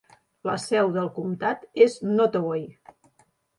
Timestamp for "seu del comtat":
0.63-1.69